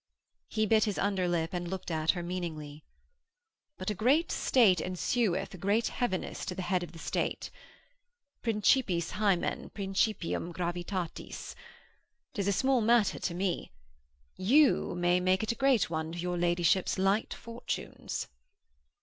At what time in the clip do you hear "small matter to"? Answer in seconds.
12.51-13.35